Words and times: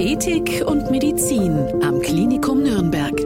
Ethik 0.00 0.64
und 0.66 0.90
Medizin 0.90 1.52
am 1.82 2.00
Klinikum 2.00 2.62
Nürnberg. 2.62 3.20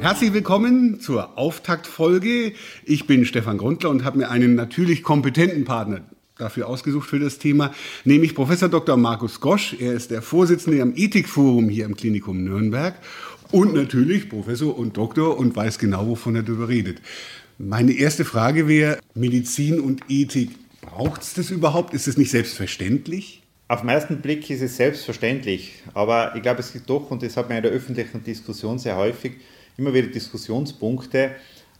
Herzlich 0.00 0.32
willkommen 0.32 1.00
zur 1.00 1.36
Auftaktfolge. 1.36 2.52
Ich 2.84 3.08
bin 3.08 3.24
Stefan 3.24 3.58
Grundler 3.58 3.90
und 3.90 4.04
habe 4.04 4.18
mir 4.18 4.30
einen 4.30 4.54
natürlich 4.54 5.02
kompetenten 5.02 5.64
Partner 5.64 6.02
dafür 6.38 6.68
ausgesucht 6.68 7.08
für 7.08 7.18
das 7.18 7.40
Thema, 7.40 7.72
nämlich 8.04 8.36
Professor 8.36 8.68
Dr. 8.68 8.96
Markus 8.96 9.40
Gosch. 9.40 9.74
Er 9.80 9.94
ist 9.94 10.12
der 10.12 10.22
Vorsitzende 10.22 10.80
am 10.80 10.92
Ethikforum 10.94 11.68
hier 11.68 11.86
im 11.86 11.96
Klinikum 11.96 12.44
Nürnberg 12.44 12.94
und 13.50 13.74
natürlich 13.74 14.28
Professor 14.28 14.78
und 14.78 14.96
Doktor 14.96 15.36
und 15.36 15.56
weiß 15.56 15.80
genau, 15.80 16.06
wovon 16.06 16.36
er 16.36 16.44
darüber 16.44 16.68
redet. 16.68 17.02
Meine 17.58 17.94
erste 17.94 18.24
Frage 18.24 18.68
wäre, 18.68 19.00
Medizin 19.14 19.80
und 19.80 20.02
Ethik, 20.08 20.50
braucht 20.82 21.22
es 21.22 21.34
das 21.34 21.50
überhaupt? 21.50 21.94
Ist 21.94 22.06
es 22.06 22.16
nicht 22.16 22.30
selbstverständlich? 22.30 23.43
Auf 23.66 23.80
den 23.80 23.88
ersten 23.88 24.20
Blick 24.20 24.50
ist 24.50 24.60
es 24.60 24.76
selbstverständlich, 24.76 25.82
aber 25.94 26.36
ich 26.36 26.42
glaube, 26.42 26.60
es 26.60 26.70
gibt 26.70 26.88
doch, 26.90 27.10
und 27.10 27.22
das 27.22 27.34
hat 27.38 27.48
man 27.48 27.56
in 27.56 27.62
der 27.62 27.72
öffentlichen 27.72 28.22
Diskussion 28.22 28.78
sehr 28.78 28.94
häufig, 28.94 29.36
immer 29.78 29.94
wieder 29.94 30.08
Diskussionspunkte, 30.08 31.30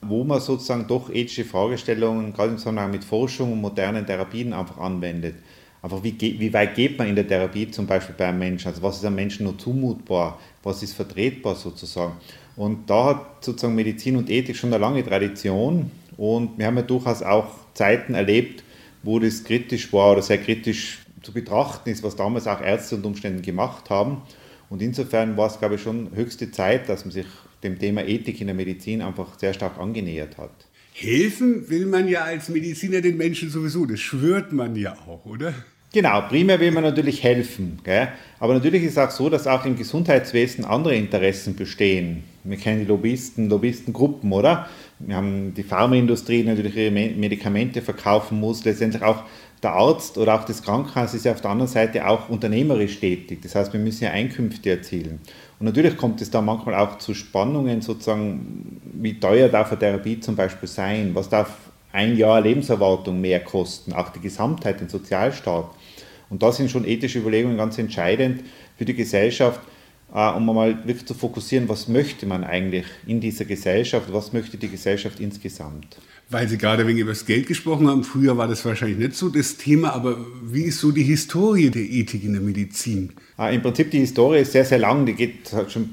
wo 0.01 0.25
man 0.25 0.41
sozusagen 0.41 0.87
doch 0.87 1.11
ethische 1.11 1.45
Fragestellungen, 1.45 2.33
gerade 2.33 2.53
im 2.53 2.59
Zusammenhang 2.59 2.91
mit 2.91 3.05
Forschung 3.05 3.53
und 3.53 3.61
modernen 3.61 4.07
Therapien 4.07 4.55
einfach 4.55 4.79
anwendet. 4.79 5.35
Einfach 5.83 6.03
wie, 6.03 6.19
wie 6.19 6.53
weit 6.55 6.75
geht 6.75 6.97
man 6.97 7.07
in 7.07 7.17
der 7.17 7.29
Therapie 7.29 7.71
zum 7.71 7.87
Beispiel 7.87 8.15
bei 8.17 8.29
einem 8.29 8.39
Menschen? 8.39 8.69
Also 8.69 8.81
was 8.81 8.97
ist 8.97 9.05
einem 9.05 9.17
Menschen 9.17 9.45
nur 9.45 9.59
zumutbar? 9.59 10.39
Was 10.63 10.83
ist 10.83 10.95
vertretbar 10.95 11.55
sozusagen? 11.55 12.15
Und 12.57 12.89
da 12.89 13.05
hat 13.05 13.45
sozusagen 13.45 13.75
Medizin 13.75 14.17
und 14.17 14.31
Ethik 14.31 14.57
schon 14.57 14.73
eine 14.73 14.81
lange 14.81 15.05
Tradition 15.05 15.91
und 16.17 16.57
wir 16.57 16.65
haben 16.65 16.77
ja 16.77 16.83
durchaus 16.83 17.23
auch 17.23 17.49
Zeiten 17.75 18.15
erlebt, 18.15 18.65
wo 19.03 19.19
das 19.19 19.45
kritisch 19.45 19.93
war 19.93 20.13
oder 20.13 20.23
sehr 20.23 20.39
kritisch 20.39 21.04
zu 21.25 21.33
betrachten 21.33 21.91
ist, 21.91 22.03
was 22.03 22.17
damals 22.17 22.47
auch 22.47 22.61
Ärzte 22.61 22.97
unter 22.97 23.09
Umständen 23.09 23.43
gemacht 23.43 23.91
haben. 23.91 24.23
Und 24.71 24.83
insofern 24.83 25.37
war 25.37 25.49
es, 25.49 25.59
glaube 25.59 25.77
ich, 25.77 25.83
schon 25.83 26.11
höchste 26.15 26.51
Zeit, 26.51 26.89
dass 26.89 27.05
man 27.05 27.13
sich 27.13 27.27
dem 27.63 27.79
Thema 27.79 28.05
Ethik 28.07 28.41
in 28.41 28.47
der 28.47 28.57
Medizin 28.57 29.03
einfach 29.03 29.39
sehr 29.39 29.55
stark 29.55 29.79
angenähert 29.79 30.39
hat. 30.39 30.53
Helfen 30.93 31.69
will 31.69 31.87
man 31.87 32.07
ja 32.09 32.23
als 32.23 32.49
Mediziner 32.49 33.01
den 33.01 33.17
Menschen 33.17 33.51
sowieso, 33.51 33.85
das 33.85 34.01
schwört 34.01 34.53
man 34.53 34.77
ja 34.77 34.97
auch, 35.07 35.25
oder? 35.25 35.53
Genau, 35.95 36.23
primär 36.23 36.59
will 36.59 36.73
man 36.73 36.83
natürlich 36.83 37.23
helfen. 37.23 37.79
Gell? 37.85 38.09
Aber 38.41 38.55
natürlich 38.55 38.83
ist 38.83 38.93
es 38.93 38.99
auch 38.99 39.13
so, 39.13 39.31
dass 39.31 39.47
auch 39.47 39.65
im 39.65 39.77
Gesundheitswesen 39.77 40.65
andere 40.65 40.97
Interessen 40.97 41.55
bestehen. 41.55 42.25
Wir 42.43 42.57
kennen 42.57 42.81
die 42.81 42.87
Lobbyisten, 42.87 43.49
Lobbyistengruppen, 43.49 44.33
oder? 44.33 44.69
Wir 44.99 45.15
haben 45.15 45.55
die 45.55 45.63
Pharmaindustrie, 45.63 46.43
die 46.43 46.49
natürlich 46.49 46.77
ihre 46.77 46.91
Medikamente 46.91 47.81
verkaufen 47.81 48.41
muss. 48.41 48.65
Letztendlich 48.65 49.05
auch 49.05 49.23
der 49.65 49.73
Arzt 49.73 50.19
oder 50.19 50.35
auch 50.35 50.45
das 50.45 50.63
Krankenhaus 50.63 51.15
ist 51.15 51.25
ja 51.25 51.33
auf 51.33 51.41
der 51.41 51.51
anderen 51.51 51.71
Seite 51.71 52.07
auch 52.07 52.29
unternehmerisch 52.29 53.01
tätig. 53.01 53.41
Das 53.43 53.55
heißt, 53.55 53.73
wir 53.73 53.81
müssen 53.81 54.05
ja 54.05 54.11
Einkünfte 54.11 54.71
erzielen. 54.71 55.21
Und 55.59 55.67
natürlich 55.67 55.97
kommt 55.97 56.21
es 56.21 56.31
da 56.31 56.41
manchmal 56.41 56.75
auch 56.75 56.99
zu 56.99 57.15
Spannungen, 57.15 57.81
sozusagen, 57.81 58.81
wie 58.93 59.19
teuer 59.19 59.49
darf 59.49 59.71
eine 59.71 59.79
Therapie 59.79 60.21
zum 60.21 60.37
Beispiel 60.37 60.69
sein? 60.69 61.11
Was 61.15 61.29
darf 61.29 61.57
ein 61.93 62.17
Jahr 62.17 62.41
Lebenserwartung 62.41 63.21
mehr 63.21 63.41
kosten? 63.41 63.93
Auch 63.93 64.11
die 64.11 64.21
Gesamtheit, 64.21 64.81
den 64.81 64.89
Sozialstaat. 64.89 65.71
Und 66.31 66.43
da 66.43 66.53
sind 66.53 66.71
schon 66.71 66.85
ethische 66.85 67.19
Überlegungen 67.19 67.57
ganz 67.57 67.79
entscheidend 67.79 68.45
für 68.77 68.85
die 68.85 68.95
Gesellschaft, 68.95 69.61
um 70.15 70.47
mal 70.47 70.79
wirklich 70.87 71.07
zu 71.07 71.15
fokussieren, 71.15 71.69
was 71.69 71.89
möchte 71.89 72.25
man 72.25 72.45
eigentlich 72.45 72.87
in 73.07 73.21
dieser 73.21 73.45
Gesellschaft, 73.45 74.13
was 74.13 74.33
möchte 74.33 74.57
die 74.57 74.69
Gesellschaft 74.69 75.19
insgesamt. 75.19 75.97
Weil 76.31 76.49
Sie 76.49 76.57
gerade 76.57 76.87
wegen 76.87 76.99
über 76.99 77.11
das 77.11 77.27
Geld 77.27 77.49
gesprochen 77.49 77.89
haben, 77.89 78.05
früher 78.05 78.37
war 78.39 78.47
das 78.47 78.65
wahrscheinlich 78.65 78.99
nicht 78.99 79.15
so 79.15 79.29
das 79.29 79.57
Thema, 79.57 79.93
aber 79.93 80.17
wie 80.43 80.63
ist 80.63 80.79
so 80.79 80.93
die 80.93 81.03
Historie 81.03 81.69
der 81.69 81.83
Ethik 81.83 82.25
in 82.25 82.33
der 82.33 82.43
Medizin? 82.43 83.13
Äh, 83.39 83.57
Im 83.57 83.63
Prinzip 83.63 83.91
die 83.91 83.99
Historie 83.99 84.39
ist 84.39 84.53
sehr, 84.53 84.65
sehr 84.65 84.79
lang, 84.79 85.05
die 85.05 85.15
geht 85.15 85.53
halt 85.53 85.73
schon 85.73 85.91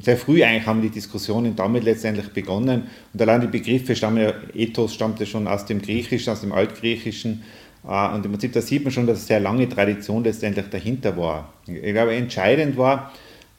sehr 0.00 0.16
früh 0.16 0.42
eigentlich 0.42 0.66
haben 0.66 0.82
die 0.82 0.90
Diskussionen 0.90 1.54
damit 1.54 1.84
letztendlich 1.84 2.28
begonnen 2.30 2.88
und 3.12 3.22
allein 3.22 3.40
die 3.40 3.46
Begriffe 3.46 3.94
stammen 3.94 4.22
ja, 4.22 4.34
Ethos 4.52 4.92
stammte 4.92 5.24
schon 5.24 5.46
aus 5.46 5.64
dem 5.64 5.80
Griechischen, 5.80 6.32
aus 6.32 6.40
dem 6.40 6.52
Altgriechischen 6.52 7.44
äh, 7.88 8.14
und 8.14 8.26
im 8.26 8.32
Prinzip 8.32 8.52
da 8.52 8.60
sieht 8.60 8.82
man 8.82 8.92
schon, 8.92 9.06
dass 9.06 9.18
eine 9.18 9.26
sehr 9.26 9.40
lange 9.40 9.68
Tradition 9.68 10.24
letztendlich 10.24 10.66
dahinter 10.70 11.16
war. 11.16 11.54
Ich 11.66 11.92
glaube, 11.92 12.14
entscheidend 12.14 12.76
war, 12.76 13.12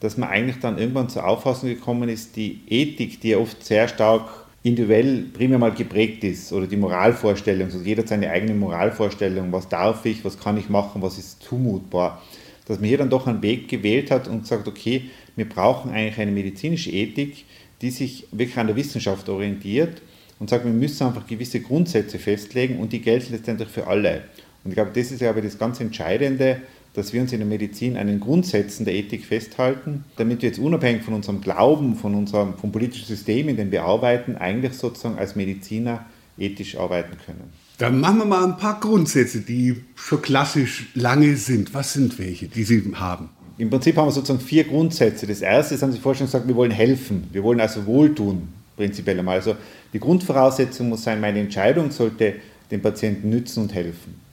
dass 0.05 0.17
man 0.17 0.29
eigentlich 0.29 0.59
dann 0.59 0.77
irgendwann 0.77 1.09
zur 1.09 1.27
Auffassung 1.27 1.69
gekommen 1.69 2.09
ist, 2.09 2.35
die 2.35 2.61
Ethik, 2.69 3.19
die 3.21 3.29
ja 3.29 3.38
oft 3.39 3.66
sehr 3.66 3.88
stark 3.88 4.29
individuell 4.61 5.25
primär 5.33 5.57
mal 5.57 5.71
geprägt 5.71 6.23
ist 6.23 6.53
oder 6.53 6.67
die 6.67 6.77
Moralvorstellung, 6.77 7.66
also 7.66 7.79
jeder 7.79 8.03
hat 8.03 8.09
seine 8.09 8.29
eigene 8.29 8.53
Moralvorstellung, 8.53 9.51
was 9.51 9.67
darf 9.67 10.05
ich, 10.05 10.23
was 10.23 10.39
kann 10.39 10.57
ich 10.57 10.69
machen, 10.69 11.01
was 11.01 11.17
ist 11.17 11.41
zumutbar, 11.41 12.21
dass 12.67 12.79
man 12.79 12.88
hier 12.88 12.99
dann 12.99 13.09
doch 13.09 13.25
einen 13.25 13.41
Weg 13.41 13.67
gewählt 13.67 14.11
hat 14.11 14.27
und 14.27 14.45
sagt, 14.45 14.67
okay, 14.67 15.09
wir 15.35 15.49
brauchen 15.49 15.91
eigentlich 15.91 16.19
eine 16.19 16.31
medizinische 16.31 16.91
Ethik, 16.91 17.45
die 17.81 17.89
sich 17.89 18.27
wirklich 18.31 18.57
an 18.57 18.67
der 18.67 18.75
Wissenschaft 18.75 19.27
orientiert 19.27 20.01
und 20.39 20.51
sagt, 20.51 20.65
wir 20.65 20.71
müssen 20.71 21.07
einfach 21.07 21.25
gewisse 21.25 21.61
Grundsätze 21.61 22.19
festlegen 22.19 22.77
und 22.77 22.94
die 22.94 23.01
gelten 23.01 23.33
letztendlich 23.33 23.69
für 23.69 23.88
alle. 23.88 24.23
Und 24.63 24.71
ich 24.71 24.75
glaube, 24.75 24.91
das 24.94 25.11
ist 25.11 25.21
ja 25.21 25.29
aber 25.29 25.41
das 25.41 25.57
ganz 25.57 25.79
Entscheidende, 25.79 26.61
dass 26.95 27.13
wir 27.13 27.22
uns 27.22 27.33
in 27.33 27.39
der 27.39 27.47
Medizin 27.47 27.97
an 27.97 28.07
den 28.07 28.19
Grundsätzen 28.19 28.85
der 28.85 28.95
Ethik 28.95 29.25
festhalten, 29.25 30.06
damit 30.16 30.41
wir 30.41 30.50
jetzt 30.50 30.59
unabhängig 30.59 31.03
von 31.03 31.13
unserem 31.13 31.41
Glauben, 31.41 31.95
von 31.95 32.16
unserem 32.16 32.57
vom 32.57 32.72
politischen 32.72 33.06
System, 33.06 33.50
in 33.50 33.57
dem 33.57 33.72
wir 33.72 33.83
arbeiten, 33.83 34.35
eigentlich 34.35 34.73
sozusagen 34.73 35.17
als 35.17 35.35
Mediziner 35.35 36.06
ethisch 36.38 36.78
arbeiten 36.78 37.17
können. 37.25 37.53
Dann 37.78 38.00
machen 38.00 38.19
wir 38.19 38.25
mal 38.25 38.45
ein 38.45 38.57
paar 38.57 38.79
Grundsätze, 38.79 39.41
die 39.41 39.75
schon 39.95 40.22
klassisch 40.22 40.88
lange 40.95 41.35
sind. 41.35 41.73
Was 41.73 41.94
sind 41.94 42.17
welche, 42.17 42.47
die 42.47 42.63
Sie 42.63 42.81
haben? 42.95 43.29
Im 43.57 43.69
Prinzip 43.69 43.97
haben 43.97 44.07
wir 44.07 44.12
sozusagen 44.12 44.39
vier 44.39 44.63
Grundsätze. 44.63 45.27
Das 45.27 45.41
erste 45.41 45.75
ist, 45.75 45.83
haben 45.83 45.91
Sie 45.91 46.00
vorhin 46.00 46.19
schon 46.19 46.27
gesagt, 46.27 46.47
wir 46.47 46.56
wollen 46.56 46.72
helfen. 46.72 47.27
Wir 47.31 47.44
wollen 47.44 47.59
also 47.59 47.85
wohltun, 47.85 48.47
prinzipiell 48.77 49.19
einmal. 49.19 49.38
Also 49.38 49.56
die 49.91 50.00
Grundvoraussetzung 50.00 50.89
muss 50.89 51.03
sein, 51.03 51.19
meine 51.19 51.39
Entscheidung 51.39 51.91
sollte 51.91 52.35
dem 52.72 52.81
Patienten 52.81 53.29
nützen 53.29 53.63
und 53.63 53.73
helfen. 53.73 54.25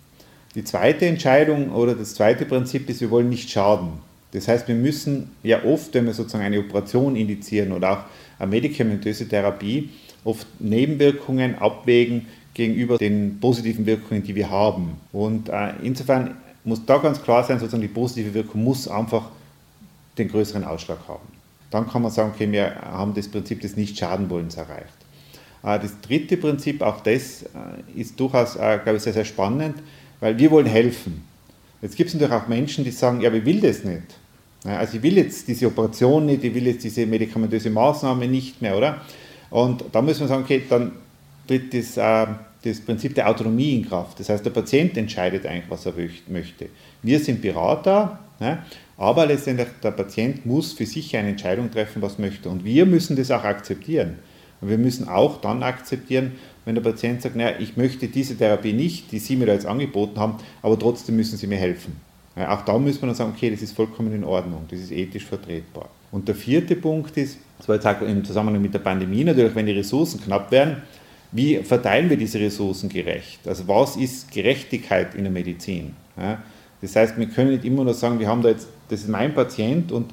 Die 0.54 0.64
zweite 0.64 1.06
Entscheidung 1.06 1.70
oder 1.70 1.94
das 1.94 2.14
zweite 2.14 2.44
Prinzip 2.44 2.88
ist, 2.90 3.00
wir 3.00 3.10
wollen 3.10 3.30
nicht 3.30 3.50
schaden. 3.50 3.90
Das 4.32 4.48
heißt, 4.48 4.68
wir 4.68 4.74
müssen 4.74 5.30
ja 5.42 5.64
oft, 5.64 5.94
wenn 5.94 6.06
wir 6.06 6.14
sozusagen 6.14 6.44
eine 6.44 6.58
Operation 6.58 7.16
indizieren 7.16 7.72
oder 7.72 7.92
auch 7.92 7.98
eine 8.38 8.50
medikamentöse 8.50 9.28
Therapie, 9.28 9.90
oft 10.24 10.46
Nebenwirkungen 10.58 11.56
abwägen 11.56 12.26
gegenüber 12.54 12.98
den 12.98 13.38
positiven 13.40 13.86
Wirkungen, 13.86 14.22
die 14.22 14.34
wir 14.34 14.50
haben. 14.50 14.96
Und 15.12 15.48
äh, 15.48 15.72
insofern 15.82 16.36
muss 16.64 16.84
da 16.84 16.98
ganz 16.98 17.22
klar 17.22 17.44
sein, 17.44 17.58
sozusagen 17.58 17.82
die 17.82 17.88
positive 17.88 18.34
Wirkung 18.34 18.62
muss 18.62 18.88
einfach 18.88 19.30
den 20.18 20.28
größeren 20.28 20.64
Ausschlag 20.64 20.98
haben. 21.08 21.26
Dann 21.70 21.88
kann 21.88 22.02
man 22.02 22.10
sagen, 22.10 22.32
okay, 22.34 22.50
wir 22.52 22.74
haben 22.76 23.14
das 23.14 23.28
Prinzip 23.28 23.62
des 23.62 23.76
Nicht-Schadenwollens 23.76 24.56
erreicht. 24.56 24.94
Äh, 25.62 25.78
das 25.78 25.98
dritte 26.00 26.36
Prinzip, 26.36 26.82
auch 26.82 27.00
das 27.00 27.42
äh, 27.42 28.00
ist 28.00 28.20
durchaus, 28.20 28.56
äh, 28.56 28.78
glaube 28.82 28.96
ich, 28.96 29.02
sehr, 29.02 29.14
sehr 29.14 29.24
spannend 29.24 29.76
weil 30.22 30.38
wir 30.38 30.52
wollen 30.52 30.66
helfen. 30.66 31.24
Jetzt 31.82 31.96
gibt 31.96 32.08
es 32.08 32.14
natürlich 32.14 32.32
auch 32.32 32.46
Menschen, 32.46 32.84
die 32.84 32.92
sagen, 32.92 33.20
ja, 33.20 33.32
ich 33.32 33.44
will 33.44 33.60
das 33.60 33.82
nicht. 33.82 34.02
Also 34.62 34.96
ich 34.96 35.02
will 35.02 35.16
jetzt 35.16 35.48
diese 35.48 35.66
Operation 35.66 36.26
nicht, 36.26 36.44
ich 36.44 36.54
will 36.54 36.68
jetzt 36.68 36.84
diese 36.84 37.04
medikamentöse 37.04 37.70
Maßnahme 37.70 38.28
nicht 38.28 38.62
mehr, 38.62 38.78
oder? 38.78 39.00
Und 39.50 39.84
da 39.90 40.00
müssen 40.00 40.20
wir 40.20 40.28
sagen, 40.28 40.44
okay, 40.44 40.62
dann 40.68 40.92
tritt 41.48 41.74
das, 41.74 41.96
äh, 41.96 42.32
das 42.62 42.80
Prinzip 42.80 43.16
der 43.16 43.28
Autonomie 43.28 43.74
in 43.74 43.88
Kraft. 43.88 44.20
Das 44.20 44.28
heißt, 44.28 44.46
der 44.46 44.50
Patient 44.50 44.96
entscheidet 44.96 45.44
eigentlich, 45.44 45.68
was 45.68 45.86
er 45.86 45.94
möchte. 46.28 46.68
Wir 47.02 47.18
sind 47.18 47.42
Berater, 47.42 48.20
aber 48.96 49.26
letztendlich 49.26 49.68
der 49.82 49.90
Patient 49.90 50.46
muss 50.46 50.72
für 50.72 50.86
sich 50.86 51.16
eine 51.16 51.30
Entscheidung 51.30 51.68
treffen, 51.68 52.00
was 52.00 52.20
möchte. 52.20 52.48
Und 52.48 52.64
wir 52.64 52.86
müssen 52.86 53.16
das 53.16 53.32
auch 53.32 53.42
akzeptieren. 53.42 54.18
Und 54.62 54.70
wir 54.70 54.78
müssen 54.78 55.08
auch 55.08 55.40
dann 55.40 55.62
akzeptieren, 55.62 56.32
wenn 56.64 56.76
der 56.76 56.82
Patient 56.82 57.20
sagt, 57.20 57.36
naja, 57.36 57.56
ich 57.58 57.76
möchte 57.76 58.06
diese 58.06 58.36
Therapie 58.36 58.72
nicht, 58.72 59.10
die 59.12 59.18
Sie 59.18 59.36
mir 59.36 59.46
da 59.46 59.52
jetzt 59.52 59.66
angeboten 59.66 60.18
haben, 60.18 60.36
aber 60.62 60.78
trotzdem 60.78 61.16
müssen 61.16 61.36
Sie 61.36 61.48
mir 61.48 61.58
helfen. 61.58 62.00
Ja, 62.36 62.56
auch 62.56 62.62
da 62.62 62.78
muss 62.78 63.00
man 63.00 63.10
dann 63.10 63.16
sagen, 63.16 63.32
okay, 63.36 63.50
das 63.50 63.60
ist 63.60 63.76
vollkommen 63.76 64.14
in 64.14 64.24
Ordnung, 64.24 64.64
das 64.70 64.80
ist 64.80 64.92
ethisch 64.92 65.26
vertretbar. 65.26 65.90
Und 66.12 66.28
der 66.28 66.34
vierte 66.34 66.76
Punkt 66.76 67.16
ist, 67.16 67.38
das 67.58 67.68
war 67.68 67.74
jetzt 67.74 67.86
auch 67.86 68.00
im 68.00 68.24
Zusammenhang 68.24 68.62
mit 68.62 68.72
der 68.72 68.78
Pandemie 68.78 69.24
natürlich, 69.24 69.54
wenn 69.54 69.66
die 69.66 69.72
Ressourcen 69.72 70.20
knapp 70.22 70.50
werden, 70.50 70.76
wie 71.32 71.56
verteilen 71.56 72.08
wir 72.08 72.16
diese 72.16 72.38
Ressourcen 72.38 72.88
gerecht? 72.88 73.46
Also 73.46 73.66
was 73.66 73.96
ist 73.96 74.30
Gerechtigkeit 74.30 75.14
in 75.14 75.24
der 75.24 75.32
Medizin? 75.32 75.94
Ja, 76.16 76.42
das 76.80 76.94
heißt, 76.94 77.18
wir 77.18 77.26
können 77.26 77.50
nicht 77.50 77.64
immer 77.64 77.84
nur 77.84 77.94
sagen, 77.94 78.18
wir 78.18 78.28
haben 78.28 78.42
da 78.42 78.50
jetzt, 78.50 78.68
das 78.88 79.00
ist 79.00 79.08
mein 79.08 79.34
Patient 79.34 79.90
und 79.92 80.12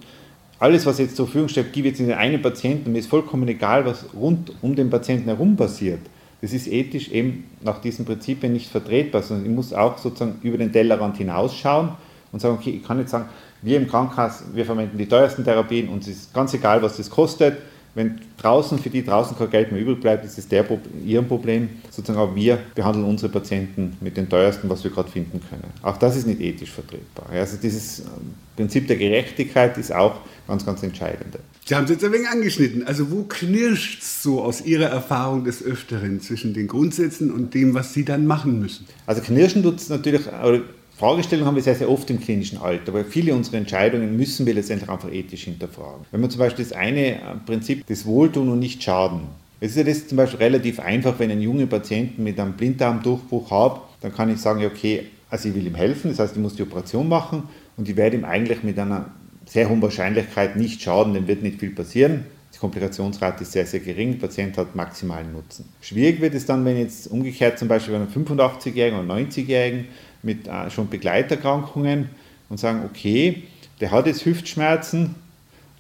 alles, 0.60 0.86
was 0.86 1.00
jetzt 1.00 1.16
zur 1.16 1.26
Verfügung 1.26 1.48
steht, 1.48 1.72
gibt 1.72 1.88
jetzt 1.88 2.00
in 2.00 2.08
den 2.08 2.18
einen 2.18 2.42
Patienten. 2.42 2.92
Mir 2.92 3.00
ist 3.00 3.10
vollkommen 3.10 3.48
egal, 3.48 3.86
was 3.86 4.06
rund 4.14 4.52
um 4.62 4.76
den 4.76 4.90
Patienten 4.90 5.26
herum 5.26 5.56
passiert. 5.56 6.02
Das 6.42 6.54
ist 6.54 6.68
ethisch 6.68 7.10
eben 7.12 7.46
nach 7.62 7.80
diesen 7.80 8.06
Prinzipien 8.06 8.54
nicht 8.54 8.70
vertretbar, 8.70 9.22
sondern 9.22 9.46
ich 9.46 9.52
muss 9.52 9.74
auch 9.74 9.98
sozusagen 9.98 10.40
über 10.44 10.58
den 10.58 10.72
Tellerrand 10.72 11.18
hinausschauen 11.18 11.90
und 12.32 12.40
sagen, 12.40 12.56
okay, 12.56 12.72
ich 12.72 12.84
kann 12.84 12.98
nicht 12.98 13.10
sagen, 13.10 13.26
wir 13.62 13.78
im 13.78 13.88
Krankenhaus, 13.88 14.44
wir 14.54 14.66
verwenden 14.66 14.98
die 14.98 15.08
teuersten 15.08 15.44
Therapien 15.44 15.90
und 15.90 16.04
es 16.04 16.10
ist 16.10 16.34
ganz 16.34 16.54
egal, 16.54 16.82
was 16.82 16.98
das 16.98 17.10
kostet. 17.10 17.58
Wenn 17.96 18.20
draußen 18.38 18.80
für 18.80 18.90
die 18.90 19.04
draußen 19.04 19.38
kein 19.38 19.50
Geld 19.50 19.72
mehr 19.72 19.82
übrig 19.82 20.00
bleibt, 20.00 20.26
ist 20.26 20.38
es 20.38 20.48
der, 20.48 20.66
ihr 21.06 21.22
Problem. 21.22 21.70
Sozusagen 21.90 22.20
auch 22.20 22.36
wir 22.36 22.60
behandeln 22.76 23.06
unsere 23.06 23.32
Patienten 23.32 23.98
mit 24.00 24.16
den 24.16 24.30
teuersten, 24.30 24.70
was 24.70 24.84
wir 24.84 24.92
gerade 24.92 25.10
finden 25.10 25.42
können. 25.50 25.66
Auch 25.82 25.98
das 25.98 26.16
ist 26.16 26.28
nicht 26.28 26.40
ethisch 26.40 26.72
vertretbar. 26.72 27.28
Also 27.32 27.58
dieses 27.58 28.04
Prinzip 28.56 28.88
der 28.88 28.98
Gerechtigkeit 28.98 29.78
ist 29.78 29.94
auch 29.94 30.22
ganz, 30.48 30.66
ganz 30.66 30.84
entscheidend. 30.84 31.38
Sie 31.66 31.76
haben 31.76 31.84
es 31.84 31.92
jetzt 31.92 32.04
ein 32.04 32.12
wenig 32.12 32.28
angeschnitten. 32.28 32.84
Also 32.86 33.12
wo 33.12 33.24
knirscht 33.24 34.02
es 34.02 34.24
so 34.24 34.42
aus 34.42 34.62
Ihrer 34.62 34.88
Erfahrung 34.88 35.44
des 35.44 35.64
Öfteren 35.64 36.20
zwischen 36.22 36.54
den 36.54 36.68
Grundsätzen 36.68 37.32
und 37.32 37.54
dem, 37.54 37.74
was 37.74 37.94
Sie 37.94 38.06
dann 38.06 38.26
machen 38.26 38.60
müssen? 38.60 38.88
Also 39.06 39.22
knirschen 39.22 39.64
tut 39.64 39.80
es 39.80 39.90
natürlich, 39.90 40.28
Fragestellungen 41.00 41.48
haben 41.48 41.56
wir 41.56 41.64
sehr, 41.64 41.76
sehr 41.76 41.90
oft 41.90 42.10
im 42.10 42.20
klinischen 42.20 42.58
Alter, 42.58 42.94
weil 42.94 43.06
viele 43.06 43.34
unserer 43.34 43.56
Entscheidungen 43.56 44.18
müssen 44.18 44.46
wir 44.46 44.54
letztendlich 44.54 44.90
einfach 44.90 45.10
ethisch 45.10 45.46
hinterfragen. 45.46 46.06
Wenn 46.12 46.20
man 46.20 46.30
zum 46.30 46.40
Beispiel 46.40 46.66
das 46.66 46.74
eine 46.74 47.16
äh, 47.16 47.20
Prinzip 47.46 47.88
des 47.88 48.06
Wohltun 48.06 48.50
und 48.50 48.60
nicht 48.60 48.84
Schaden. 48.84 49.22
Es 49.62 49.72
ist 49.72 49.78
ja 49.78 49.84
das 49.86 50.10
zum 50.10 50.18
Beispiel 50.18 50.40
relativ 50.40 50.82
einfach, 50.82 51.18
wenn 51.18 51.30
ich 51.30 51.36
einen 51.38 51.42
jungen 51.42 51.70
Patienten 51.70 52.22
mit 52.22 52.38
einem 52.38 52.52
Blinddarmdurchbruch 52.52 53.50
habe, 53.50 53.80
dann 54.02 54.14
kann 54.14 54.30
ich 54.30 54.42
sagen, 54.42 54.66
okay, 54.66 55.06
also 55.30 55.48
ich 55.48 55.56
will 55.56 55.66
ihm 55.66 55.76
helfen, 55.76 56.10
das 56.10 56.20
heißt, 56.20 56.36
ich 56.36 56.42
muss 56.42 56.56
die 56.56 56.64
Operation 56.64 57.08
machen 57.08 57.44
und 57.78 57.88
ich 57.88 57.96
werde 57.96 58.18
ihm 58.18 58.26
eigentlich 58.26 58.64
mit 58.64 58.78
einer 58.78 59.06
sehr 59.46 59.70
hohen 59.70 59.82
Wahrscheinlichkeit 59.82 60.58
nicht 60.58 60.82
schaden, 60.82 61.14
dem 61.14 61.30
wird 61.30 61.44
nicht 61.44 61.62
viel 61.62 61.72
passieren. 61.72 62.26
Die 62.60 62.62
Komplikationsrate 62.62 63.44
ist 63.44 63.54
sehr, 63.54 63.66
sehr 63.66 63.80
gering, 63.80 64.20
der 64.20 64.28
Patient 64.28 64.58
hat 64.58 64.76
maximalen 64.76 65.32
Nutzen. 65.32 65.64
Schwierig 65.80 66.20
wird 66.20 66.36
es 66.36 66.46
dann, 66.46 66.66
wenn 66.66 66.78
jetzt 66.78 67.08
umgekehrt 67.08 67.58
zum 67.58 67.70
Beispiel 67.70 67.94
bei 67.94 68.02
einem 68.02 68.10
85-Jährigen 68.10 69.00
oder 69.00 69.14
90-Jährigen 69.14 69.88
mit 70.24 70.46
äh, 70.46 70.70
schon 70.70 70.90
Begleiterkrankungen 70.90 72.10
und 72.50 72.60
sagen, 72.60 72.84
okay, 72.84 73.44
der 73.80 73.92
hat 73.92 74.08
jetzt 74.08 74.26
Hüftschmerzen, 74.26 75.16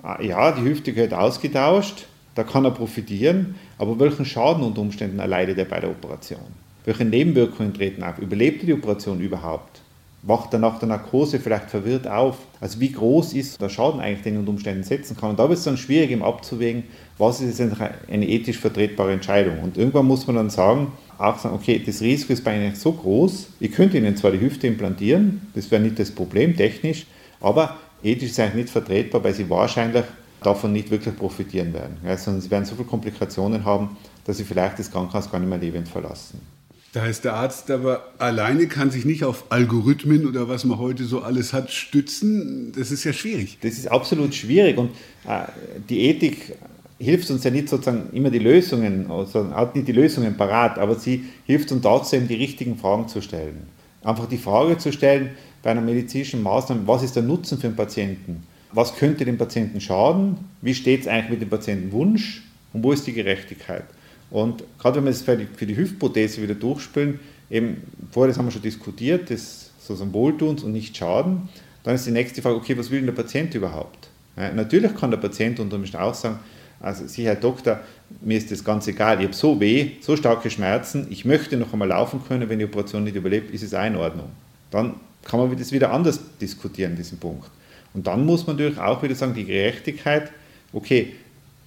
äh, 0.06 0.26
ja, 0.26 0.54
die 0.54 0.62
Hüfte 0.62 0.94
gehört 0.94 1.14
ausgetauscht, 1.14 2.06
da 2.36 2.46
kann 2.46 2.64
er 2.64 2.72
profitieren, 2.72 3.56
aber 3.78 4.00
welchen 4.00 4.24
Schaden 4.24 4.64
unter 4.64 4.80
Umständen 4.80 5.20
erleidet 5.20 5.58
er 5.58 5.66
bei 5.66 5.81
der 5.81 5.90
Operation? 5.90 6.40
Welche 6.86 7.04
Nebenwirkungen 7.04 7.74
treten 7.74 8.04
auf? 8.04 8.20
Überlebt 8.20 8.62
er 8.64 8.68
die 8.68 8.74
Operation 8.74 9.20
überhaupt? 9.20 9.81
Wacht 10.21 10.51
er 10.54 10.60
nach 10.60 10.80
der 10.80 10.89
Narkose 10.89 11.39
vielleicht 11.39 11.69
verwirrt 11.69 12.07
auf? 12.07 12.38
Also 12.60 12.80
wie 12.81 12.92
groß 12.92 13.33
ist 13.33 13.62
der 13.62 13.69
Schaden 13.69 14.01
eigentlich, 14.01 14.24
den 14.24 14.33
er 14.33 14.39
unter 14.42 14.51
Umständen 14.51 14.83
setzen 14.83 15.16
kann? 15.16 15.31
Und 15.31 15.39
da 15.39 15.48
wird 15.48 15.60
es 15.60 15.63
dann 15.63 15.77
schwierig, 15.77 16.12
ihm 16.12 16.24
abzuwägen, 16.24 16.83
was 17.18 17.39
ist 17.39 17.60
jetzt 17.60 17.77
eine 18.10 18.27
ethisch 18.27 18.57
vertretbare 18.57 19.13
Entscheidung. 19.13 19.60
Und 19.60 19.77
irgendwann 19.77 20.07
muss 20.07 20.27
man 20.27 20.36
dann 20.36 20.50
sagen, 20.50 20.92
auch 21.18 21.38
sagen, 21.39 21.56
okay, 21.56 21.81
das 21.86 22.01
Risiko 22.01 22.33
ist 22.33 22.44
bei 22.44 22.56
Ihnen 22.56 22.75
so 22.75 22.92
groß, 22.92 23.48
ich 23.60 23.71
könnte 23.71 23.98
Ihnen 23.98 24.18
zwar 24.18 24.31
die 24.31 24.42
Hüfte 24.42 24.68
implantieren, 24.68 25.42
das 25.54 25.71
wäre 25.71 25.81
nicht 25.81 26.00
das 26.00 26.12
Problem 26.12 26.56
technisch, 26.56 27.06
aber 27.39 27.77
ethisch 28.04 28.30
ist 28.30 28.31
es 28.33 28.39
eigentlich 28.39 28.56
nicht 28.56 28.69
vertretbar, 28.69 29.24
weil 29.24 29.33
Sie 29.33 29.50
wahrscheinlich 29.50 30.04
davon 30.42 30.74
nicht 30.74 30.92
wirklich 30.92 31.16
profitieren 31.16 31.74
werden. 31.74 31.98
Ja, 32.06 32.18
sondern 32.18 32.42
Sie 32.42 32.51
werden 32.51 32.66
so 32.66 32.75
viele 32.75 32.88
Komplikationen 32.88 33.63
haben, 33.63 33.98
dass 34.25 34.38
Sie 34.38 34.44
vielleicht 34.44 34.80
das 34.80 34.92
Krankenhaus 34.92 35.30
gar 35.31 35.39
nicht 35.39 35.50
mehr 35.50 35.57
lebend 35.57 35.88
verlassen. 35.88 36.42
Da 36.91 37.01
heißt 37.01 37.24
der 37.24 37.36
Arzt 37.36 37.69
aber 37.69 38.03
alleine 38.18 38.68
kann 38.68 38.89
sich 38.89 39.06
nicht 39.06 39.24
auf 39.24 39.51
Algorithmen 39.51 40.25
oder 40.25 40.50
was 40.50 40.65
man 40.65 40.80
heute 40.80 41.06
so 41.06 41.21
alles 41.21 41.53
hat 41.53 41.71
stützen. 41.71 42.71
Das 42.75 42.89
ist 42.89 43.03
ja 43.03 43.13
schwierig. 43.13 43.59
Das 43.62 43.74
ist 43.74 43.91
absolut 43.91 44.33
schwierig 44.33 44.77
und 44.77 44.89
äh, 45.27 45.44
die 45.88 46.00
Ethik 46.06 46.57
hilft 46.97 47.30
uns 47.30 47.44
ja 47.44 47.51
nicht 47.51 47.69
sozusagen 47.69 48.09
immer 48.12 48.31
die 48.31 48.39
Lösungen, 48.39 49.09
also 49.09 49.51
hat 49.51 49.75
nicht 49.75 49.88
die 49.88 49.94
Lösungen 49.94 50.36
parat, 50.36 50.77
aber 50.80 50.95
sie 50.95 51.25
hilft 51.45 51.71
uns 51.71 52.13
eben 52.13 52.27
die 52.27 52.36
richtigen 52.36 52.75
Fragen 52.75 53.07
zu 53.07 53.21
stellen. 53.21 53.68
Einfach 54.03 54.27
die 54.27 54.38
Frage 54.38 54.77
zu 54.77 54.92
stellen 54.92 55.31
bei 55.62 55.71
einer 55.71 55.81
medizinischen 55.81 56.42
Maßnahme, 56.44 56.81
was 56.85 57.03
ist 57.03 57.15
der 57.15 57.24
Nutzen 57.24 57.57
für 57.57 57.68
den 57.68 57.75
Patienten? 57.75 58.44
Was 58.71 58.95
könnte 58.95 59.25
dem 59.25 59.38
Patienten 59.38 59.80
schaden? 59.80 60.38
Wie 60.62 60.74
steht 60.74 61.01
es 61.01 61.07
eigentlich 61.07 61.31
mit 61.31 61.42
dem 61.42 61.50
Patientenwunsch? 61.50 62.44
Und 62.74 62.83
wo 62.83 62.92
ist 62.92 63.07
die 63.07 63.13
Gerechtigkeit? 63.13 63.85
Und 64.31 64.64
gerade 64.80 64.98
wenn 64.98 65.06
wir 65.06 65.12
es 65.12 65.22
für 65.22 65.38
die, 65.38 65.46
für 65.46 65.66
die 65.66 65.76
Hüftprothese 65.76 66.42
wieder 66.42 66.56
durchspielen, 66.56 67.20
eben 67.50 67.81
vorher, 68.12 68.30
das 68.30 68.38
haben 68.38 68.46
wir 68.46 68.52
schon 68.52 68.62
diskutiert, 68.62 69.30
das 69.30 69.72
sozusagen 69.80 70.14
Wohltuns 70.14 70.64
und 70.64 70.72
nicht 70.72 70.96
Schaden, 70.96 71.50
dann 71.84 71.96
ist 71.96 72.06
die 72.06 72.12
nächste 72.12 72.42
Frage, 72.42 72.58
okay, 72.58 72.78
was 72.78 72.92
will 72.92 73.00
denn 73.00 73.08
der 73.08 73.14
Patient 73.14 73.54
überhaupt? 73.56 74.10
Ja, 74.38 74.52
natürlich 74.54 74.96
kann 74.96 75.12
der 75.12 75.18
Patient 75.18 75.60
unter 75.60 75.76
Umständen 75.76 76.06
auch 76.06 76.14
sagen, 76.14 76.40
also 76.81 77.08
Sie, 77.08 77.26
Herr 77.26 77.36
Doktor, 77.36 77.81
mir 78.22 78.38
ist 78.38 78.52
das 78.52 78.64
ganz 78.64 78.88
egal, 78.88 79.20
ich 79.20 79.26
habe 79.26 79.36
so 79.36 79.60
weh, 79.60 79.92
so 80.00 80.16
starke 80.16 80.50
Schmerzen, 80.50 81.08
ich 81.10 81.26
möchte 81.26 81.58
noch 81.58 81.74
einmal 81.74 81.90
laufen 81.90 82.22
können, 82.26 82.48
wenn 82.48 82.60
die 82.60 82.66
Operation 82.66 83.04
nicht 83.04 83.16
überlebt, 83.16 83.54
ist 83.54 83.64
es 83.64 83.74
auch 83.74 83.86
in 83.86 83.98
Ordnung. 83.98 84.30
Dann 84.72 84.96
kann 85.26 85.40
man 85.40 85.58
das 85.58 85.72
wieder 85.72 85.92
anders 85.92 86.20
diskutieren, 86.40 86.96
diesen 86.96 87.18
Punkt. 87.18 87.50
Und 87.94 88.08
dann 88.08 88.26
muss 88.26 88.48
man 88.48 88.56
natürlich 88.56 88.80
auch 88.80 89.04
wieder 89.04 89.16
sagen, 89.16 89.34
die 89.34 89.46
Gerechtigkeit, 89.46 90.31
okay, 90.72 91.14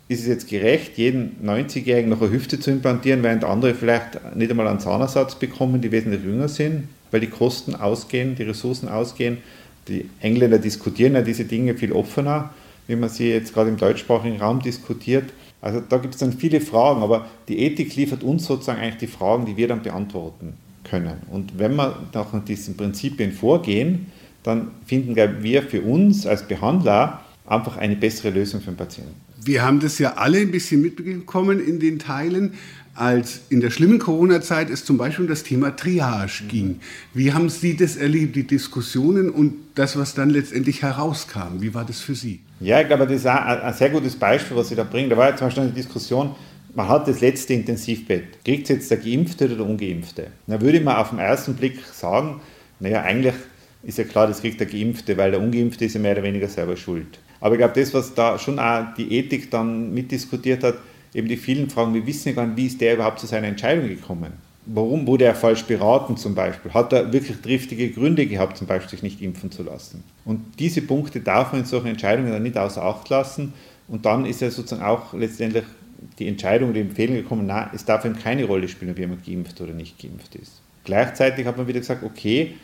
ist 0.08 0.20
es 0.20 0.26
jetzt 0.26 0.49
gerecht, 0.49 0.99
jeden 0.99 1.37
90-Jährigen 1.44 2.10
noch 2.10 2.20
eine 2.20 2.31
Hüfte 2.31 2.60
zu 2.60 2.70
implantieren, 2.70 3.22
während 3.22 3.44
andere 3.44 3.75
vielleicht 3.75 4.37
nicht 4.37 4.50
einmal 4.50 4.69
einen 4.69 4.81
Zahnersatz 4.81 5.37
bekommen, 5.37 5.81
die 5.81 5.93
wesentlich 5.93 6.22
jünger 6.22 6.49
sind, 6.49 6.88
weil 7.10 7.20
die 7.20 7.28
Kosten 7.28 7.75
ausgehen, 7.75 8.34
die 8.34 8.43
Ressourcen 8.43 8.88
ausgehen. 8.88 9.38
Die 9.88 10.08
Engländer 10.20 10.58
diskutieren 10.58 11.14
ja 11.14 11.22
diese 11.22 11.44
Dinge 11.44 11.75
viel 11.75 11.93
offener 11.93 12.50
wie 12.87 12.96
man 12.96 13.08
sie 13.08 13.31
jetzt 13.31 13.54
gerade 13.54 13.70
im 13.70 13.76
deutschsprachigen 13.76 14.40
Raum 14.40 14.60
diskutiert. 14.60 15.25
Also 15.60 15.81
da 15.81 15.99
gibt 15.99 16.14
es 16.14 16.20
dann 16.20 16.32
viele 16.32 16.60
Fragen, 16.60 17.02
aber 17.02 17.26
die 17.49 17.58
Ethik 17.60 17.94
liefert 17.94 18.22
uns 18.22 18.46
sozusagen 18.46 18.81
eigentlich 18.81 18.99
die 18.99 19.06
Fragen, 19.06 19.46
die 19.46 19.56
wir 19.56 19.69
dann 19.69 19.82
beantworten 19.82 20.54
können. 20.84 21.14
Und 21.31 21.58
wenn 21.58 21.76
wir 21.76 21.96
nach 22.12 22.26
diesen 22.44 22.76
Prinzipien 22.76 23.32
vorgehen, 23.32 24.06
dann 24.43 24.72
finden 24.84 25.14
wir 25.14 25.62
für 25.62 25.82
uns 25.82 26.26
als 26.26 26.43
Behandler 26.43 27.22
einfach 27.46 27.76
eine 27.76 27.94
bessere 27.94 28.31
Lösung 28.31 28.60
für 28.60 28.72
den 28.72 28.76
Patienten. 28.76 29.14
Wir 29.44 29.62
haben 29.62 29.80
das 29.80 29.98
ja 29.98 30.14
alle 30.14 30.38
ein 30.38 30.50
bisschen 30.50 30.82
mitbekommen 30.82 31.58
in 31.58 31.80
den 31.80 31.98
Teilen 31.98 32.54
als 32.94 33.40
in 33.48 33.60
der 33.60 33.70
schlimmen 33.70 33.98
Corona-Zeit 33.98 34.68
es 34.70 34.84
zum 34.84 34.98
Beispiel 34.98 35.24
um 35.24 35.28
das 35.28 35.42
Thema 35.42 35.74
Triage 35.74 36.44
ging. 36.48 36.80
Wie 37.14 37.32
haben 37.32 37.48
Sie 37.48 37.76
das 37.76 37.96
erlebt, 37.96 38.36
die 38.36 38.46
Diskussionen 38.46 39.30
und 39.30 39.54
das, 39.74 39.96
was 39.96 40.14
dann 40.14 40.30
letztendlich 40.30 40.82
herauskam? 40.82 41.60
Wie 41.60 41.72
war 41.74 41.84
das 41.84 42.00
für 42.00 42.14
Sie? 42.14 42.40
Ja, 42.60 42.80
ich 42.80 42.86
glaube, 42.86 43.06
das 43.06 43.16
ist 43.16 43.26
ein 43.26 43.74
sehr 43.74 43.90
gutes 43.90 44.14
Beispiel, 44.14 44.56
was 44.56 44.68
Sie 44.68 44.74
da 44.74 44.84
bringen. 44.84 45.08
Da 45.08 45.16
war 45.16 45.30
ja 45.30 45.36
zum 45.36 45.46
Beispiel 45.46 45.64
eine 45.64 45.72
Diskussion, 45.72 46.34
man 46.74 46.88
hat 46.88 47.08
das 47.08 47.20
letzte 47.20 47.54
Intensivbett. 47.54 48.44
Kriegt 48.44 48.64
es 48.64 48.68
jetzt 48.68 48.90
der 48.90 48.98
Geimpfte 48.98 49.46
oder 49.46 49.56
der 49.56 49.66
Ungeimpfte? 49.66 50.28
Da 50.46 50.60
würde 50.60 50.80
man 50.80 50.96
auf 50.96 51.10
den 51.10 51.18
ersten 51.18 51.54
Blick 51.54 51.78
sagen, 51.92 52.40
naja, 52.78 53.02
eigentlich 53.02 53.34
ist 53.82 53.99
ja 53.99 54.05
klar, 54.05 54.26
das 54.26 54.40
kriegt 54.40 54.61
der 54.61 54.67
Geimpfte, 54.67 55.17
weil 55.17 55.32
der 55.32 55.40
Ungeimpfte 55.40 55.84
ist 55.84 55.94
ja 55.94 56.00
mehr 56.00 56.12
oder 56.12 56.23
weniger 56.23 56.49
selber 56.49 56.76
schuld. 56.76 57.19
Aber 57.40 57.55
ich 57.55 57.58
glaube, 57.58 57.79
das, 57.79 57.93
was 57.93 58.14
da 58.14 58.38
schon 58.38 58.58
auch 58.58 58.94
die 58.96 59.12
Ethik 59.19 59.50
dann 59.50 59.93
mitdiskutiert 59.93 60.62
hat, 60.62 60.76
eben 61.12 61.29
die 61.29 61.37
vielen 61.37 61.69
Fragen, 61.69 61.93
wir 61.93 62.06
wissen 62.06 62.29
ja 62.29 62.34
gar 62.34 62.46
nicht, 62.46 62.56
wie 62.56 62.67
ist 62.67 62.81
der 62.81 62.94
überhaupt 62.94 63.19
zu 63.19 63.26
seiner 63.26 63.49
Entscheidung 63.49 63.88
gekommen? 63.88 64.32
Warum 64.64 65.08
wurde 65.08 65.25
er 65.25 65.34
falsch 65.34 65.64
beraten 65.64 66.17
zum 66.17 66.37
Beispiel? 66.37 66.73
Hat 66.73 66.93
er 66.93 67.12
wirklich 67.12 67.37
triftige 67.38 67.90
Gründe 67.90 68.26
gehabt, 68.26 68.56
zum 68.56 68.69
Beispiel 68.69 68.90
sich 68.90 69.02
nicht 69.02 69.20
impfen 69.20 69.50
zu 69.50 69.64
lassen? 69.64 70.05
Und 70.25 70.40
diese 70.61 70.82
Punkte 70.82 71.19
darf 71.19 71.50
man 71.50 71.62
in 71.62 71.66
solchen 71.66 71.88
Entscheidungen 71.88 72.30
dann 72.30 72.45
nicht 72.45 72.56
außer 72.56 72.80
Acht 72.80 73.09
lassen. 73.09 73.54
Und 73.88 74.06
dann 74.06 74.25
ist 74.25 74.40
ja 74.40 74.50
sozusagen 74.50 74.83
auch 74.83 75.12
letztendlich 75.14 75.64
die 76.21 76.28
Entscheidung, 76.28 76.73
die 76.73 76.80
Empfehlung 76.80 77.16
gekommen, 77.16 77.47
nein, 77.47 77.71
es 77.75 77.85
darf 77.85 78.04
eben 78.04 78.16
keine 78.16 78.45
Rolle 78.45 78.68
spielen, 78.68 78.92
ob 78.92 78.99
jemand 78.99 79.26
geimpft 79.26 79.61
oder 79.61 79.73
nicht 79.73 80.00
geimpft 80.00 80.37
ist. 80.37 80.61
Gleichzeitig 80.85 81.45
hat 81.45 81.56
man 81.56 81.66
wieder 81.66 81.80
gesagt, 81.80 82.04
okay, 82.04 82.54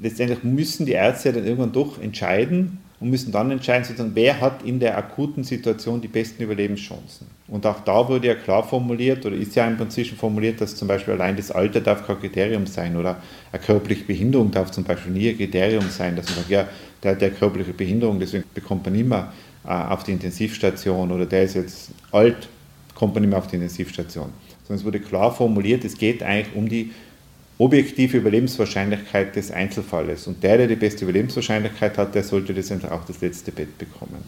letztendlich 0.00 0.42
müssen 0.44 0.86
die 0.86 0.92
Ärzte 0.92 1.32
dann 1.32 1.44
irgendwann 1.44 1.72
doch 1.72 2.00
entscheiden, 2.00 2.78
und 3.04 3.10
müssen 3.10 3.32
dann 3.32 3.50
entscheiden, 3.50 3.84
sozusagen, 3.84 4.14
wer 4.14 4.40
hat 4.40 4.62
in 4.62 4.80
der 4.80 4.96
akuten 4.96 5.44
Situation 5.44 6.00
die 6.00 6.08
besten 6.08 6.42
Überlebenschancen. 6.42 7.26
Und 7.48 7.66
auch 7.66 7.80
da 7.80 8.08
wurde 8.08 8.28
ja 8.28 8.34
klar 8.34 8.62
formuliert, 8.66 9.26
oder 9.26 9.36
ist 9.36 9.54
ja 9.56 9.66
im 9.66 9.76
Prinzip 9.76 10.06
schon 10.06 10.16
formuliert, 10.16 10.58
dass 10.60 10.74
zum 10.74 10.88
Beispiel 10.88 11.12
allein 11.12 11.36
das 11.36 11.50
Alter 11.50 11.82
darf 11.82 12.06
kein 12.06 12.18
Kriterium 12.18 12.66
sein 12.66 12.96
oder 12.96 13.20
eine 13.52 13.62
körperliche 13.62 14.04
Behinderung 14.04 14.50
darf 14.50 14.70
zum 14.70 14.84
Beispiel 14.84 15.12
nie 15.12 15.28
ein 15.28 15.36
Kriterium 15.36 15.88
sein, 15.90 16.16
dass 16.16 16.26
man 16.26 16.36
sagt, 16.36 16.48
ja, 16.48 16.66
der 17.02 17.12
hat 17.12 17.20
ja 17.20 17.28
körperliche 17.28 17.74
Behinderung, 17.74 18.18
deswegen 18.18 18.44
bekommt 18.54 18.86
man 18.86 18.94
immer 18.94 19.32
äh, 19.64 19.68
auf 19.68 20.04
die 20.04 20.12
Intensivstation 20.12 21.12
oder 21.12 21.26
der 21.26 21.42
ist 21.42 21.56
jetzt 21.56 21.90
alt, 22.10 22.48
kommt 22.94 23.14
man 23.14 23.24
immer 23.24 23.36
auf 23.36 23.48
die 23.48 23.56
Intensivstation. 23.56 24.30
Sondern 24.62 24.78
es 24.78 24.84
wurde 24.86 25.00
klar 25.00 25.34
formuliert, 25.34 25.84
es 25.84 25.98
geht 25.98 26.22
eigentlich 26.22 26.54
um 26.54 26.70
die 26.70 26.92
objektive 27.58 28.18
Überlebenswahrscheinlichkeit 28.18 29.36
des 29.36 29.50
Einzelfalles. 29.50 30.26
Und 30.26 30.42
der, 30.42 30.58
der 30.58 30.66
die 30.66 30.76
beste 30.76 31.04
Überlebenswahrscheinlichkeit 31.04 31.98
hat, 31.98 32.14
der 32.14 32.24
sollte 32.24 32.52
letztendlich 32.52 32.90
auch 32.90 33.04
das 33.04 33.20
letzte 33.20 33.52
Bett 33.52 33.78
bekommen. 33.78 34.22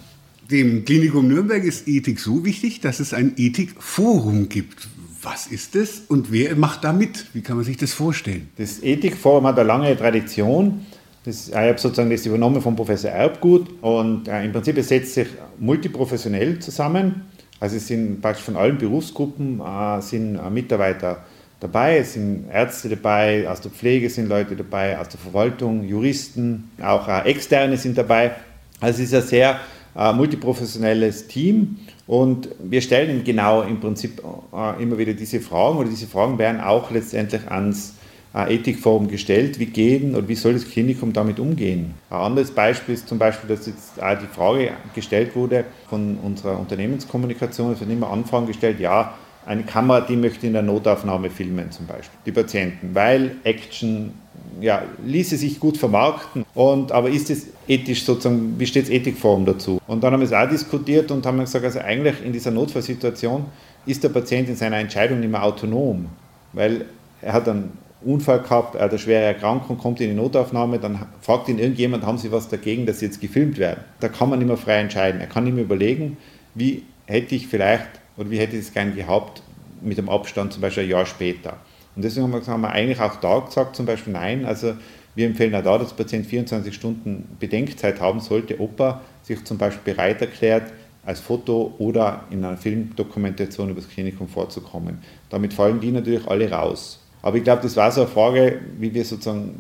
Dem 0.51 0.85
Klinikum 0.85 1.27
Nürnberg 1.27 1.65
ist 1.65 1.89
Ethik 1.89 2.21
so 2.21 2.45
wichtig, 2.45 2.81
dass 2.81 3.01
es 3.01 3.13
ein 3.13 3.33
Ethikforum 3.37 4.49
gibt. 4.49 4.87
Was 5.21 5.49
ist 5.49 5.75
das 5.75 6.03
und 6.07 6.31
wer 6.31 6.55
macht 6.55 6.85
da 6.85 6.93
mit? 6.93 7.27
Wie 7.33 7.41
kann 7.41 7.57
man 7.57 7.65
sich 7.65 7.77
das 7.77 7.93
vorstellen? 7.93 8.49
Das 8.57 8.81
Ethikforum 8.81 9.45
hat 9.45 9.59
eine 9.59 9.67
lange 9.67 9.97
Tradition. 9.97 10.87
Das, 11.25 11.49
ich 11.49 11.55
habe 11.55 11.77
sozusagen 11.79 12.11
das 12.11 12.25
übernommen 12.27 12.63
von 12.63 12.77
Professor 12.77 13.11
Erbgut 13.11 13.83
und 13.83 14.29
äh, 14.29 14.45
im 14.45 14.53
Prinzip 14.53 14.79
es 14.79 14.87
setzt 14.87 15.15
sich 15.15 15.27
multiprofessionell 15.59 16.61
zusammen. 16.61 17.23
Also 17.59 17.77
es 17.77 17.89
sind 17.89 18.23
praktisch 18.23 18.45
von 18.45 18.57
allen 18.57 18.79
Berufsgruppen 18.79 19.61
äh, 19.61 20.01
sind 20.01 20.37
äh, 20.37 20.49
Mitarbeiter 20.49 21.25
dabei. 21.61 21.99
Es 21.99 22.15
sind 22.15 22.49
Ärzte 22.53 22.89
dabei, 22.89 23.49
aus 23.49 23.61
der 23.61 23.71
Pflege 23.71 24.11
sind 24.11 24.29
Leute 24.29 24.57
dabei, 24.57 24.99
aus 24.99 25.09
der 25.09 25.21
Verwaltung, 25.21 25.85
Juristen, 25.85 26.71
auch 26.83 27.09
äh, 27.09 27.29
Externe 27.31 27.77
sind 27.77 27.97
dabei. 27.97 28.33
Also 28.81 29.03
es 29.03 29.09
ist 29.09 29.15
eine 29.15 29.23
sehr 29.23 29.61
äh, 29.97 30.13
multiprofessionelles 30.13 31.29
Team 31.29 31.79
und 32.07 32.49
wir 32.59 32.83
stellen 32.83 33.25
genau 33.25 33.63
im 33.63 33.81
Prinzip 33.81 34.23
äh, 34.53 34.83
immer 34.83 34.99
wieder 34.99 35.15
diese 35.15 35.41
Fragen 35.41 35.79
oder 35.79 35.89
diese 35.89 36.07
Fragen 36.07 36.39
werden 36.39 36.61
auch 36.61 36.91
letztendlich 36.91 37.51
ans 37.51 37.95
äh, 38.35 38.55
Ethikforum 38.55 39.09
gestellt, 39.09 39.59
wie 39.59 39.67
gehen 39.67 40.15
oder 40.15 40.29
wie 40.29 40.35
soll 40.35 40.53
das 40.53 40.69
Klinikum 40.69 41.15
damit 41.15 41.41
umgehen. 41.41 41.95
Ein 42.11 42.19
anderes 42.19 42.51
Beispiel 42.51 42.95
ist 42.95 43.09
zum 43.09 43.19
Beispiel, 43.19 43.49
dass 43.49 43.67
jetzt 43.67 44.03
auch 44.03 44.19
die 44.19 44.27
Frage 44.27 44.73
gestellt 44.95 45.35
wurde 45.35 45.65
von 45.89 46.19
unserer 46.23 46.61
Unternehmenskommunikation, 46.61 47.73
es 47.73 47.81
werden 47.81 47.93
immer 47.93 48.11
Anfragen 48.11 48.47
gestellt, 48.47 48.79
ja, 48.79 49.15
eine 49.47 49.63
Kamera, 49.63 50.01
die 50.01 50.17
möchte 50.17 50.47
in 50.47 50.53
der 50.53 50.63
Notaufnahme 50.63 51.31
filmen 51.31 51.71
zum 51.71 51.87
Beispiel, 51.87 52.19
die 52.27 52.33
Patienten, 52.33 52.91
weil 52.95 53.37
Action 53.45 54.13
ja, 54.61 54.83
ließe 55.05 55.37
sich 55.37 55.61
gut 55.61 55.77
vermarkten. 55.77 56.45
Und, 56.55 56.91
aber 56.93 57.09
ist 57.09 57.31
es 57.31 57.47
ethisch 57.69 58.05
sozusagen, 58.05 58.59
wie 58.59 58.67
steht 58.67 58.85
es 58.85 58.91
Ethikform 58.91 59.47
dazu? 59.47 59.81
Und 59.87 60.03
dann 60.03 60.13
haben 60.13 60.21
wir 60.21 60.27
es 60.27 60.33
auch 60.33 60.49
diskutiert 60.49 61.11
und 61.11 61.25
haben 61.25 61.39
gesagt, 61.39 61.65
also 61.65 61.79
eigentlich 61.79 62.25
in 62.25 62.33
dieser 62.33 62.51
Notfallsituation 62.51 63.45
ist 63.87 64.03
der 64.03 64.09
Patient 64.09 64.49
in 64.49 64.57
seiner 64.57 64.79
Entscheidung 64.79 65.21
nicht 65.21 65.31
mehr 65.31 65.45
autonom, 65.45 66.07
weil 66.53 66.87
er 67.23 67.33
hat 67.33 67.49
einen 67.49 67.73
Unfall 68.05 68.41
gehabt, 68.41 68.75
er 68.75 68.83
hat 68.83 68.91
eine 68.91 68.99
schwere 68.99 69.23
Erkrankung, 69.23 69.79
kommt 69.79 70.01
in 70.01 70.11
die 70.11 70.17
Notaufnahme, 70.17 70.79
dann 70.79 71.07
fragt 71.21 71.49
ihn 71.49 71.59
irgendjemand, 71.59 72.05
haben 72.05 72.19
Sie 72.19 72.33
was 72.33 72.49
dagegen, 72.49 72.87
dass 72.87 72.99
Sie 72.99 73.07
jetzt 73.07 73.21
gefilmt 73.21 73.59
werden? 73.59 73.81
Da 74.01 74.09
kann 74.09 74.29
man 74.29 74.39
nicht 74.39 74.49
mehr 74.49 74.57
frei 74.57 74.79
entscheiden. 74.79 75.21
Er 75.21 75.27
kann 75.27 75.45
nicht 75.45 75.55
mehr 75.55 75.65
überlegen, 75.65 76.17
wie 76.55 76.83
hätte 77.07 77.35
ich 77.35 77.47
vielleicht 77.47 77.89
oder 78.17 78.31
wie 78.31 78.39
hätte 78.39 78.57
ich 78.57 78.63
es 78.63 78.73
gern 78.73 78.95
gehabt 78.95 79.43
mit 79.81 79.99
dem 79.99 80.09
Abstand 80.09 80.53
zum 80.53 80.63
Beispiel 80.63 80.85
ein 80.85 80.91
Jahr 80.91 81.07
später. 81.07 81.59
Und 81.95 82.05
deswegen 82.05 82.25
haben 82.25 82.33
wir, 82.33 82.47
haben 82.47 82.61
wir 82.61 82.71
eigentlich 82.71 83.01
auch 83.01 83.17
da 83.17 83.41
gesagt, 83.41 83.77
zum 83.77 83.87
Beispiel 83.87 84.13
nein, 84.13 84.45
also 84.45 84.75
wir 85.15 85.27
empfehlen 85.27 85.55
auch 85.55 85.63
da, 85.63 85.79
dass 85.79 85.95
der 85.95 86.05
Patient 86.05 86.27
24 86.27 86.75
Stunden 86.75 87.37
Bedenkzeit 87.41 88.01
haben 88.01 88.21
sollte, 88.21 88.61
ob 88.61 88.79
er 88.81 89.01
sich 89.23 89.43
zum 89.45 89.57
Beispiel 89.57 89.95
bereit 89.95 90.21
erklärt, 90.21 90.73
als 91.07 91.21
Foto 91.21 91.75
oder 91.79 92.25
in 92.31 92.45
einer 92.45 92.57
Filmdokumentation 92.57 93.71
über 93.71 93.81
das 93.81 93.89
Klinikum 93.89 94.29
vorzukommen. 94.29 94.99
Damit 95.31 95.55
fallen 95.55 95.81
die 95.81 95.93
natürlich 95.93 96.27
alle 96.27 96.51
raus. 96.51 97.01
Aber 97.23 97.39
ich 97.39 97.45
glaube, 97.45 97.63
das 97.63 97.77
war 97.77 97.91
so 97.93 98.03
eine 98.03 98.11
Frage, 98.11 98.61
wie 98.79 98.93
wir 98.93 99.05
sozusagen 99.05 99.55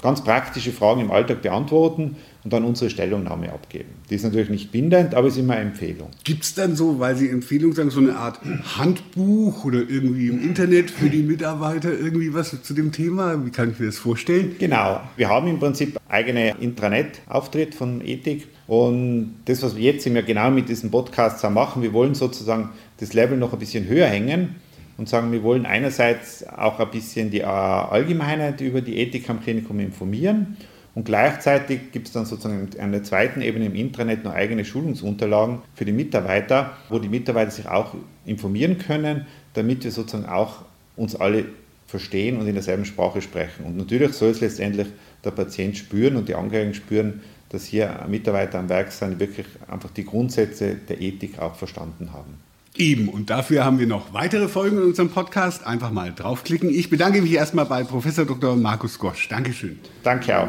ganz 0.00 0.22
praktische 0.22 0.72
Fragen 0.72 1.00
im 1.00 1.10
Alltag 1.10 1.42
beantworten 1.42 2.16
und 2.44 2.52
dann 2.52 2.64
unsere 2.64 2.90
Stellungnahme 2.90 3.50
abgeben. 3.50 3.88
Die 4.10 4.16
ist 4.16 4.22
natürlich 4.22 4.50
nicht 4.50 4.70
bindend, 4.70 5.14
aber 5.14 5.28
ist 5.28 5.38
immer 5.38 5.54
eine 5.54 5.70
Empfehlung. 5.70 6.10
Gibt 6.24 6.44
es 6.44 6.54
dann 6.54 6.76
so, 6.76 7.00
weil 7.00 7.16
Sie 7.16 7.30
Empfehlung 7.30 7.72
sagen, 7.72 7.90
so 7.90 8.00
eine 8.00 8.16
Art 8.16 8.38
Handbuch 8.76 9.64
oder 9.64 9.78
irgendwie 9.78 10.28
im 10.28 10.42
Internet 10.42 10.90
für 10.90 11.08
die 11.08 11.22
Mitarbeiter 11.22 11.90
irgendwie 11.90 12.34
was 12.34 12.62
zu 12.62 12.74
dem 12.74 12.92
Thema? 12.92 13.44
Wie 13.46 13.50
kann 13.50 13.70
ich 13.70 13.78
mir 13.78 13.86
das 13.86 13.96
vorstellen? 13.96 14.56
Genau. 14.58 15.00
Wir 15.16 15.30
haben 15.30 15.48
im 15.48 15.58
Prinzip 15.58 15.98
eigene 16.08 16.54
Intranet-Auftritt 16.60 17.74
von 17.74 18.06
Ethik 18.06 18.46
und 18.66 19.36
das, 19.46 19.62
was 19.62 19.74
wir 19.74 19.92
jetzt 19.92 20.06
immer 20.06 20.22
genau 20.22 20.50
mit 20.50 20.68
diesem 20.68 20.90
Podcast 20.90 21.42
machen, 21.50 21.82
wir 21.82 21.92
wollen 21.94 22.14
sozusagen 22.14 22.70
das 22.98 23.14
Level 23.14 23.38
noch 23.38 23.52
ein 23.54 23.58
bisschen 23.58 23.86
höher 23.86 24.06
hängen 24.06 24.56
und 24.96 25.08
sagen, 25.08 25.32
wir 25.32 25.42
wollen 25.42 25.66
einerseits 25.66 26.46
auch 26.46 26.78
ein 26.78 26.90
bisschen 26.90 27.30
die 27.30 27.42
Allgemeinheit 27.42 28.60
über 28.60 28.82
die 28.82 28.98
Ethik 28.98 29.28
am 29.30 29.42
Klinikum 29.42 29.80
informieren 29.80 30.56
und 30.94 31.04
gleichzeitig 31.04 31.90
gibt 31.90 32.06
es 32.06 32.12
dann 32.12 32.24
sozusagen 32.24 32.68
an 32.78 32.92
der 32.92 33.02
zweiten 33.02 33.40
Ebene 33.40 33.66
im 33.66 33.74
Intranet 33.74 34.22
noch 34.22 34.32
eigene 34.32 34.64
Schulungsunterlagen 34.64 35.62
für 35.74 35.84
die 35.84 35.92
Mitarbeiter, 35.92 36.76
wo 36.88 36.98
die 36.98 37.08
Mitarbeiter 37.08 37.50
sich 37.50 37.66
auch 37.66 37.94
informieren 38.24 38.78
können, 38.78 39.26
damit 39.54 39.82
wir 39.82 39.90
sozusagen 39.90 40.26
auch 40.26 40.62
uns 40.96 41.16
alle 41.16 41.46
verstehen 41.86 42.38
und 42.38 42.46
in 42.46 42.54
derselben 42.54 42.84
Sprache 42.84 43.20
sprechen. 43.22 43.64
Und 43.64 43.76
natürlich 43.76 44.12
soll 44.12 44.30
es 44.30 44.40
letztendlich 44.40 44.86
der 45.24 45.32
Patient 45.32 45.76
spüren 45.76 46.16
und 46.16 46.28
die 46.28 46.34
Angehörigen 46.34 46.74
spüren, 46.74 47.22
dass 47.48 47.64
hier 47.66 48.04
Mitarbeiter 48.08 48.58
am 48.58 48.68
Werk 48.68 48.92
sind, 48.92 49.20
wirklich 49.20 49.46
einfach 49.68 49.90
die 49.90 50.04
Grundsätze 50.04 50.76
der 50.76 51.00
Ethik 51.00 51.38
auch 51.38 51.54
verstanden 51.54 52.12
haben. 52.12 52.34
Eben, 52.76 53.08
und 53.08 53.30
dafür 53.30 53.64
haben 53.64 53.78
wir 53.78 53.86
noch 53.86 54.12
weitere 54.12 54.48
Folgen 54.48 54.78
in 54.78 54.84
unserem 54.84 55.08
Podcast. 55.08 55.64
Einfach 55.64 55.92
mal 55.92 56.12
draufklicken. 56.12 56.70
Ich 56.70 56.90
bedanke 56.90 57.22
mich 57.22 57.32
erstmal 57.32 57.66
bei 57.66 57.84
Professor 57.84 58.24
Dr. 58.24 58.56
Markus 58.56 58.98
Gosch. 58.98 59.28
Dankeschön. 59.28 59.78
Danke 60.02 60.38
auch. 60.40 60.48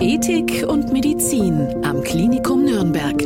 Ethik 0.00 0.64
und 0.68 0.92
Medizin 0.92 1.74
am 1.84 2.02
Klinikum 2.02 2.64
Nürnberg. 2.64 3.25